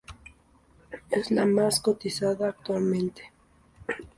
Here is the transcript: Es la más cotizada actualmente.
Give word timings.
Es 1.11 1.29
la 1.29 1.45
más 1.45 1.79
cotizada 1.79 2.49
actualmente. 2.49 3.31